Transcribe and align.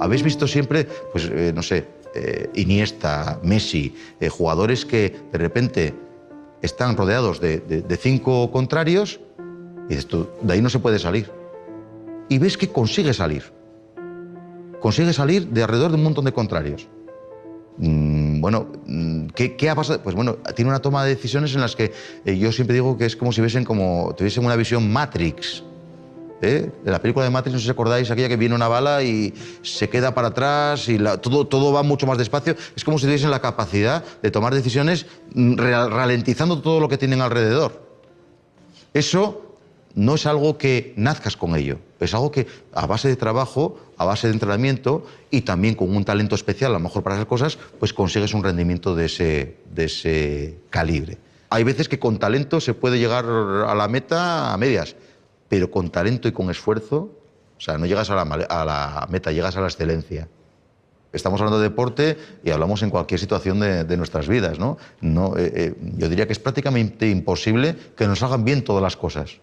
habéis 0.00 0.22
visto 0.22 0.46
siempre, 0.46 0.86
pues 1.12 1.30
eh, 1.32 1.52
no 1.54 1.62
sé, 1.62 1.86
eh, 2.14 2.48
Iniesta, 2.54 3.38
Messi, 3.42 3.94
eh, 4.20 4.28
jugadores 4.28 4.84
que 4.84 5.14
de 5.32 5.38
repente 5.38 5.94
están 6.62 6.96
rodeados 6.96 7.40
de, 7.40 7.58
de- 7.60 7.82
de 7.82 7.96
cinco 7.96 8.50
contrarios 8.50 9.20
y 9.86 9.90
dices 9.90 10.06
tú, 10.06 10.28
de 10.42 10.54
ahí 10.54 10.60
no 10.62 10.70
se 10.70 10.78
puede 10.78 10.98
salir. 10.98 11.30
Y 12.28 12.38
ves 12.38 12.56
que 12.58 12.68
consigue 12.68 13.14
salir. 13.14 13.44
Consigue 14.80 15.12
salir 15.12 15.46
de 15.48 15.62
alrededor 15.62 15.90
de 15.90 15.96
un 15.96 16.02
montón 16.04 16.24
de 16.24 16.32
contrarios. 16.32 16.88
Mm, 17.78 18.40
bueno, 18.40 18.66
mm, 18.86 19.26
¿qué, 19.28 19.56
qué 19.56 19.70
ha 19.70 19.74
pasado? 19.74 20.00
Pues 20.02 20.14
bueno, 20.14 20.36
tiene 20.54 20.70
una 20.70 20.80
toma 20.80 21.04
de 21.04 21.14
decisiones 21.14 21.54
en 21.54 21.60
las 21.60 21.74
que 21.76 21.92
eh, 22.24 22.36
yo 22.38 22.50
siempre 22.52 22.74
digo 22.74 22.96
que 22.98 23.06
es 23.06 23.16
como 23.16 23.32
si 23.32 23.40
viesen 23.40 23.64
como, 23.64 24.14
tuviesen 24.16 24.44
una 24.44 24.56
visión 24.56 24.90
Matrix. 24.92 25.62
¿Eh? 26.42 26.70
La 26.84 27.00
película 27.00 27.24
de 27.24 27.30
Matrix, 27.30 27.52
no 27.54 27.58
sé 27.58 27.64
si 27.66 27.70
acordáis, 27.70 28.10
aquella 28.10 28.28
que 28.28 28.36
viene 28.36 28.54
una 28.54 28.68
bala 28.68 29.02
y 29.02 29.34
se 29.62 29.88
queda 29.88 30.14
para 30.14 30.28
atrás 30.28 30.88
y 30.88 30.98
la- 30.98 31.18
todo, 31.18 31.46
todo 31.46 31.72
va 31.72 31.82
mucho 31.82 32.06
más 32.06 32.18
despacio. 32.18 32.54
Es 32.76 32.84
como 32.84 32.98
si 32.98 33.06
tuviesen 33.06 33.30
la 33.30 33.40
capacidad 33.40 34.04
de 34.22 34.30
tomar 34.30 34.54
decisiones 34.54 35.06
mm, 35.34 35.56
ra- 35.56 35.88
ralentizando 35.88 36.60
todo 36.60 36.80
lo 36.80 36.88
que 36.88 36.98
tienen 36.98 37.20
alrededor. 37.20 37.86
Eso 38.94 39.44
no 39.94 40.14
es 40.14 40.26
algo 40.26 40.58
que 40.58 40.92
nazcas 40.96 41.36
con 41.36 41.56
ello, 41.56 41.78
es 41.98 42.14
algo 42.14 42.30
que 42.30 42.46
a 42.72 42.86
base 42.86 43.08
de 43.08 43.16
trabajo, 43.16 43.78
a 43.96 44.04
base 44.04 44.28
de 44.28 44.32
entrenamiento 44.34 45.04
y 45.30 45.40
también 45.42 45.74
con 45.74 45.94
un 45.94 46.04
talento 46.04 46.34
especial, 46.34 46.70
a 46.70 46.74
lo 46.74 46.80
mejor 46.80 47.02
para 47.02 47.16
esas 47.16 47.26
cosas, 47.26 47.58
pues 47.80 47.92
consigues 47.92 48.32
un 48.34 48.44
rendimiento 48.44 48.94
de 48.94 49.06
ese, 49.06 49.56
de 49.74 49.84
ese 49.86 50.58
calibre. 50.70 51.18
Hay 51.50 51.64
veces 51.64 51.88
que 51.88 51.98
con 51.98 52.18
talento 52.18 52.60
se 52.60 52.74
puede 52.74 52.98
llegar 52.98 53.24
a 53.24 53.74
la 53.74 53.88
meta 53.88 54.52
a 54.52 54.56
medias, 54.56 54.94
pero 55.48 55.70
con 55.70 55.90
talento 55.90 56.28
y 56.28 56.32
con 56.32 56.50
esfuerzo, 56.50 57.10
o 57.56 57.60
sea, 57.60 57.78
no 57.78 57.86
llegas 57.86 58.10
a 58.10 58.14
la, 58.14 58.22
a 58.22 58.64
la 58.64 59.06
meta, 59.10 59.32
llegas 59.32 59.56
a 59.56 59.60
la 59.60 59.66
excelencia. 59.66 60.28
Estamos 61.12 61.40
hablando 61.40 61.58
de 61.58 61.70
deporte 61.70 62.18
y 62.44 62.50
hablamos 62.50 62.82
en 62.82 62.90
cualquier 62.90 63.18
situación 63.18 63.60
de, 63.60 63.84
de 63.84 63.96
nuestras 63.96 64.28
vidas, 64.28 64.58
¿no? 64.58 64.76
no 65.00 65.36
eh, 65.38 65.52
eh, 65.54 65.74
yo 65.96 66.08
diría 66.08 66.26
que 66.26 66.32
es 66.32 66.38
prácticamente 66.38 67.08
imposible 67.08 67.76
que 67.96 68.06
nos 68.06 68.22
hagan 68.22 68.44
bien 68.44 68.62
todas 68.62 68.82
las 68.82 68.96
cosas. 68.96 69.38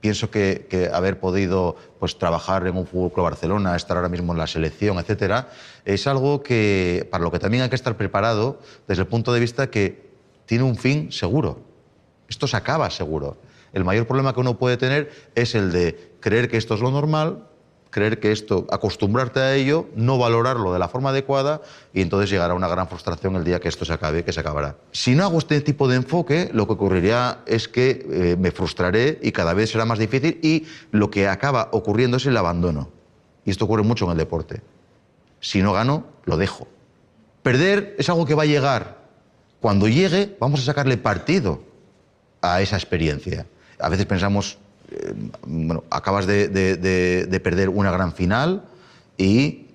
Pienso 0.00 0.30
que, 0.30 0.66
que 0.70 0.88
haber 0.88 1.20
podido 1.20 1.76
pues, 1.98 2.18
trabajar 2.18 2.66
en 2.66 2.76
un 2.76 2.86
Fútbol 2.86 3.12
Club 3.12 3.24
Barcelona, 3.24 3.76
estar 3.76 3.96
ahora 3.96 4.08
mismo 4.08 4.32
en 4.32 4.38
la 4.38 4.46
selección, 4.46 4.98
etcétera, 4.98 5.48
es 5.84 6.06
algo 6.06 6.42
que 6.42 7.06
para 7.10 7.22
lo 7.22 7.30
que 7.32 7.38
también 7.38 7.64
hay 7.64 7.68
que 7.68 7.76
estar 7.76 7.96
preparado 7.96 8.58
desde 8.86 9.02
el 9.02 9.08
punto 9.08 9.32
de 9.32 9.40
vista 9.40 9.70
que 9.70 10.10
tiene 10.46 10.64
un 10.64 10.76
fin 10.76 11.10
seguro. 11.10 11.60
Esto 12.28 12.46
se 12.46 12.56
acaba 12.56 12.88
seguro. 12.90 13.36
El 13.72 13.84
mayor 13.84 14.06
problema 14.06 14.34
que 14.34 14.40
uno 14.40 14.58
puede 14.58 14.76
tener 14.76 15.10
es 15.34 15.54
el 15.54 15.72
de 15.72 16.14
creer 16.20 16.48
que 16.48 16.56
esto 16.56 16.74
es 16.74 16.80
lo 16.80 16.90
normal, 16.90 17.46
creer 17.92 18.18
que 18.18 18.32
esto, 18.32 18.66
acostumbrarte 18.70 19.38
a 19.40 19.54
ello, 19.54 19.86
no 19.94 20.18
valorarlo 20.18 20.72
de 20.72 20.78
la 20.78 20.88
forma 20.88 21.10
adecuada 21.10 21.60
y 21.92 22.00
entonces 22.00 22.30
llegará 22.30 22.54
una 22.54 22.66
gran 22.66 22.88
frustración 22.88 23.36
el 23.36 23.44
día 23.44 23.60
que 23.60 23.68
esto 23.68 23.84
se 23.84 23.92
acabe, 23.92 24.24
que 24.24 24.32
se 24.32 24.40
acabará. 24.40 24.76
Si 24.92 25.14
no 25.14 25.24
hago 25.24 25.38
este 25.38 25.60
tipo 25.60 25.86
de 25.88 25.96
enfoque, 25.96 26.50
lo 26.52 26.66
que 26.66 26.72
ocurriría 26.72 27.40
es 27.46 27.68
que 27.68 28.06
eh, 28.10 28.36
me 28.38 28.50
frustraré 28.50 29.18
y 29.22 29.30
cada 29.30 29.52
vez 29.52 29.70
será 29.70 29.84
más 29.84 29.98
difícil 29.98 30.40
y 30.42 30.66
lo 30.90 31.10
que 31.10 31.28
acaba 31.28 31.68
ocurriendo 31.72 32.16
es 32.16 32.26
el 32.26 32.36
abandono. 32.36 32.90
Y 33.44 33.50
esto 33.50 33.66
ocurre 33.66 33.82
mucho 33.82 34.06
en 34.06 34.12
el 34.12 34.18
deporte. 34.18 34.62
Si 35.40 35.62
no 35.62 35.72
gano, 35.72 36.06
lo 36.24 36.36
dejo. 36.38 36.66
Perder 37.42 37.94
es 37.98 38.08
algo 38.08 38.24
que 38.24 38.34
va 38.34 38.44
a 38.44 38.46
llegar. 38.46 39.02
Cuando 39.60 39.86
llegue, 39.86 40.36
vamos 40.40 40.60
a 40.60 40.64
sacarle 40.64 40.96
partido 40.96 41.62
a 42.40 42.62
esa 42.62 42.76
experiencia. 42.76 43.46
A 43.82 43.88
veces 43.88 44.06
pensamos, 44.06 44.58
eh, 44.90 45.12
bueno, 45.46 45.84
acabas 45.90 46.26
de, 46.26 46.48
de- 46.48 46.76
de- 46.76 47.26
de 47.26 47.40
perder 47.40 47.68
una 47.68 47.90
gran 47.90 48.12
final 48.12 48.62
y, 49.18 49.66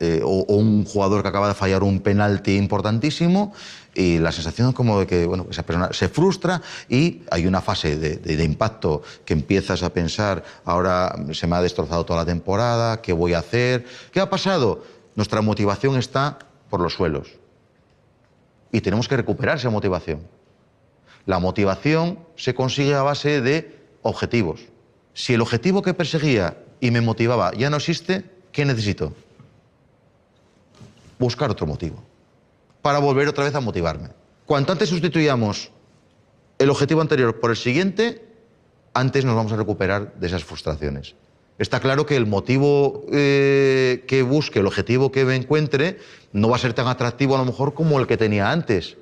eh, 0.00 0.20
o, 0.24 0.44
un 0.54 0.84
jugador 0.84 1.22
que 1.22 1.28
acaba 1.28 1.48
de 1.48 1.54
fallar 1.54 1.82
un 1.82 2.00
penalti 2.00 2.56
importantísimo 2.56 3.52
y 3.94 4.18
la 4.18 4.30
sensación 4.30 4.72
como 4.72 5.00
de 5.00 5.06
que 5.06 5.24
bueno, 5.26 5.46
esa 5.50 5.62
persona 5.64 5.88
se 5.92 6.08
frustra 6.10 6.60
y 6.88 7.22
hay 7.30 7.46
una 7.46 7.62
fase 7.62 7.96
de 7.96 8.44
impacto 8.44 9.02
que 9.24 9.32
empiezas 9.32 9.82
a 9.82 9.90
pensar, 9.90 10.44
ahora 10.66 11.14
se 11.32 11.46
me 11.46 11.56
ha 11.56 11.62
destrozado 11.62 12.04
toda 12.04 12.20
la 12.20 12.26
temporada, 12.26 13.00
¿qué 13.00 13.14
voy 13.14 13.32
a 13.32 13.38
hacer? 13.38 13.86
¿Qué 14.12 14.20
ha 14.20 14.28
pasado? 14.28 14.82
Nuestra 15.14 15.40
motivación 15.40 15.96
está 15.96 16.38
por 16.68 16.80
los 16.80 16.92
suelos 16.92 17.28
y 18.70 18.82
tenemos 18.82 19.08
que 19.08 19.16
recuperar 19.16 19.56
esa 19.56 19.70
motivación. 19.70 20.20
La 21.26 21.40
motivación 21.40 22.20
se 22.36 22.54
consigue 22.54 22.94
a 22.94 23.02
base 23.02 23.40
de 23.40 23.76
objetivos. 24.02 24.60
Si 25.12 25.34
el 25.34 25.40
objetivo 25.40 25.82
que 25.82 25.92
perseguía 25.92 26.56
y 26.80 26.92
me 26.92 27.00
motivaba 27.00 27.52
ya 27.52 27.68
no 27.68 27.76
existe, 27.76 28.24
¿qué 28.52 28.64
necesito? 28.64 29.12
Buscar 31.18 31.50
otro 31.50 31.66
motivo 31.66 32.02
para 32.80 33.00
volver 33.00 33.26
otra 33.26 33.44
vez 33.44 33.54
a 33.56 33.60
motivarme. 33.60 34.10
Cuanto 34.44 34.70
antes 34.70 34.88
sustituyamos 34.88 35.72
el 36.58 36.70
objetivo 36.70 37.00
anterior 37.00 37.40
por 37.40 37.50
el 37.50 37.56
siguiente, 37.56 38.24
antes 38.94 39.24
nos 39.24 39.34
vamos 39.34 39.52
a 39.52 39.56
recuperar 39.56 40.14
de 40.14 40.26
esas 40.28 40.44
frustraciones. 40.44 41.16
Está 41.58 41.80
claro 41.80 42.06
que 42.06 42.14
el 42.14 42.26
motivo 42.26 43.04
eh, 43.10 44.04
que 44.06 44.22
busque, 44.22 44.60
el 44.60 44.66
objetivo 44.66 45.10
que 45.10 45.24
me 45.24 45.34
encuentre, 45.34 45.98
no 46.32 46.48
va 46.48 46.56
a 46.56 46.60
ser 46.60 46.74
tan 46.74 46.86
atractivo 46.86 47.34
a 47.34 47.38
lo 47.38 47.46
mejor 47.46 47.74
como 47.74 47.98
el 47.98 48.06
que 48.06 48.16
tenía 48.16 48.52
antes 48.52 48.96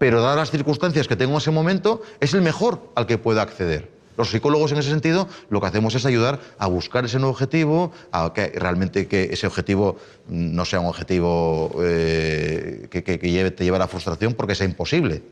pero 0.00 0.22
dadas 0.22 0.36
las 0.38 0.50
circunstancias 0.50 1.06
que 1.06 1.14
tengo 1.14 1.32
en 1.32 1.38
ese 1.38 1.50
momento, 1.50 2.00
es 2.20 2.32
el 2.32 2.40
mejor 2.40 2.80
al 2.94 3.04
que 3.06 3.18
puedo 3.18 3.38
acceder. 3.42 3.90
Los 4.16 4.30
psicólogos 4.30 4.72
en 4.72 4.78
ese 4.78 4.88
sentido 4.88 5.28
lo 5.50 5.60
que 5.60 5.66
hacemos 5.66 5.94
es 5.94 6.06
ayudar 6.06 6.40
a 6.58 6.66
buscar 6.68 7.04
ese 7.04 7.18
nuevo 7.18 7.32
objetivo, 7.32 7.92
a 8.10 8.32
que 8.32 8.46
realmente 8.48 9.06
ese 9.30 9.46
objetivo 9.46 9.98
no 10.26 10.64
sea 10.64 10.80
un 10.80 10.86
objetivo 10.86 11.70
eh, 11.82 12.88
que 12.90 13.02
lleve- 13.30 13.50
te 13.50 13.62
lleve 13.64 13.76
a 13.76 13.80
la 13.80 13.88
frustración 13.88 14.32
porque 14.32 14.54
sea 14.54 14.66
imposible. 14.66 15.22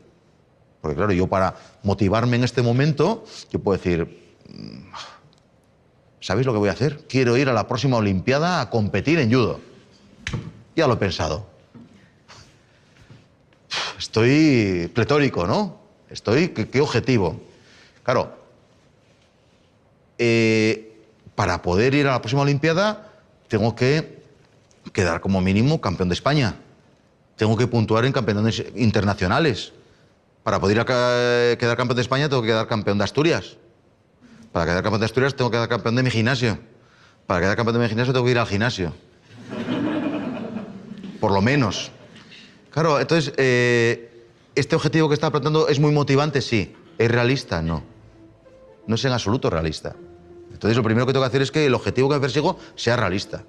Porque 0.81 0.95
claro, 0.95 1.13
yo 1.13 1.25
para 1.25 1.55
motivarme 1.81 2.37
en 2.37 2.43
este 2.43 2.61
momento, 2.61 3.23
yo 3.51 3.57
puedo 3.59 3.75
decir, 3.75 4.05
"Mm, 4.47 4.91
¿sabéis 6.19 6.45
lo 6.45 6.53
que 6.53 6.59
voy 6.59 6.69
a 6.69 6.73
hacer? 6.73 7.07
Quiero 7.09 7.35
ir 7.37 7.49
a 7.49 7.53
la 7.53 7.67
próxima 7.67 7.97
Olimpiada 7.97 8.61
a 8.61 8.69
competir 8.69 9.17
en 9.17 9.31
judo. 9.33 9.59
Ya 10.75 10.85
lo 10.85 10.93
he 10.93 10.97
pensado. 10.97 11.48
Estoy 14.09 14.89
pletórico, 14.95 15.45
¿no? 15.45 15.77
Estoy, 16.09 16.47
¿qué, 16.47 16.81
objetivo? 16.81 17.39
Claro, 18.01 18.33
eh, 20.17 20.97
para 21.35 21.61
poder 21.61 21.93
ir 21.93 22.07
a 22.07 22.13
la 22.13 22.19
próxima 22.19 22.41
Olimpiada 22.41 23.11
tengo 23.47 23.75
que 23.75 24.23
quedar 24.93 25.21
como 25.21 25.41
mínimo 25.41 25.79
campeón 25.79 26.09
de 26.09 26.15
España. 26.15 26.55
Tengo 27.35 27.55
que 27.55 27.67
puntuar 27.67 28.03
en 28.03 28.11
campeonatos 28.11 28.63
internacionales. 28.75 29.73
Para 30.41 30.59
poder 30.59 30.77
ir 30.77 30.81
a 30.81 30.85
quedar 31.55 31.77
campeón 31.77 31.95
de 31.95 32.01
España 32.01 32.29
tengo 32.29 32.41
que 32.41 32.47
quedar 32.47 32.65
campeón 32.65 32.97
de 32.97 33.03
Asturias. 33.03 33.57
Para 34.51 34.65
quedar 34.65 34.81
campeón 34.81 35.01
de 35.01 35.05
Asturias 35.05 35.35
tengo 35.35 35.51
que 35.51 35.57
quedar 35.57 35.69
campeón 35.69 35.95
de 35.95 36.01
mi 36.01 36.09
gimnasio. 36.09 36.57
Para 37.27 37.41
quedar 37.41 37.55
campeón 37.55 37.75
de 37.75 37.83
mi 37.83 37.89
gimnasio 37.89 38.11
tengo 38.11 38.25
que 38.25 38.31
ir 38.31 38.39
al 38.39 38.47
gimnasio. 38.47 38.91
Por 41.19 41.31
lo 41.31 41.43
menos. 41.43 41.91
Claro, 42.71 42.99
entonces, 42.99 43.33
eh, 43.37 44.25
¿este 44.55 44.75
objetivo 44.75 45.07
que 45.07 45.15
está 45.15 45.29
planteando 45.31 45.67
es 45.67 45.79
muy 45.79 45.91
motivante? 45.91 46.41
Sí. 46.41 46.75
¿Es 46.97 47.09
realista? 47.09 47.61
No. 47.61 47.83
No 48.85 48.95
es 48.95 49.05
en 49.05 49.11
absoluto 49.11 49.49
realista. 49.49 49.95
Entonces, 50.51 50.75
lo 50.75 50.83
primero 50.83 51.05
que 51.05 51.13
tengo 51.13 51.23
que 51.23 51.27
hacer 51.27 51.41
es 51.41 51.51
que 51.51 51.65
el 51.65 51.73
objetivo 51.73 52.09
que 52.09 52.19
persigo 52.19 52.57
sea 52.75 52.97
realista. 52.97 53.43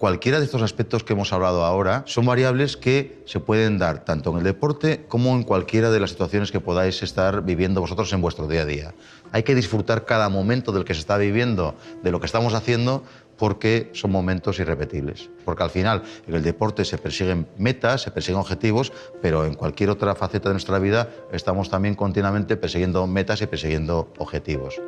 Cualquiera 0.00 0.38
de 0.38 0.46
estos 0.46 0.62
aspectos 0.62 1.04
que 1.04 1.12
hemos 1.12 1.30
hablado 1.34 1.62
ahora 1.62 2.04
son 2.06 2.24
variables 2.24 2.78
que 2.78 3.22
se 3.26 3.38
pueden 3.38 3.76
dar 3.76 4.02
tanto 4.02 4.30
en 4.30 4.38
el 4.38 4.44
deporte 4.44 5.04
como 5.08 5.34
en 5.34 5.42
cualquiera 5.42 5.90
de 5.90 6.00
las 6.00 6.08
situaciones 6.08 6.50
que 6.50 6.58
podáis 6.58 7.02
estar 7.02 7.42
viviendo 7.42 7.82
vosotros 7.82 8.10
en 8.14 8.22
vuestro 8.22 8.48
día 8.48 8.62
a 8.62 8.64
día. 8.64 8.94
Hay 9.30 9.42
que 9.42 9.54
disfrutar 9.54 10.06
cada 10.06 10.30
momento 10.30 10.72
del 10.72 10.86
que 10.86 10.94
se 10.94 11.00
está 11.00 11.18
viviendo, 11.18 11.74
de 12.02 12.12
lo 12.12 12.18
que 12.18 12.24
estamos 12.24 12.54
haciendo, 12.54 13.02
porque 13.36 13.90
son 13.92 14.10
momentos 14.10 14.58
irrepetibles. 14.58 15.28
Porque 15.44 15.64
al 15.64 15.70
final 15.70 16.02
en 16.26 16.34
el 16.34 16.42
deporte 16.42 16.86
se 16.86 16.96
persiguen 16.96 17.46
metas, 17.58 18.00
se 18.00 18.10
persiguen 18.10 18.40
objetivos, 18.40 18.94
pero 19.20 19.44
en 19.44 19.52
cualquier 19.52 19.90
otra 19.90 20.14
faceta 20.14 20.48
de 20.48 20.54
nuestra 20.54 20.78
vida 20.78 21.10
estamos 21.30 21.68
también 21.68 21.94
continuamente 21.94 22.56
persiguiendo 22.56 23.06
metas 23.06 23.42
y 23.42 23.46
persiguiendo 23.46 24.10
objetivos. 24.16 24.80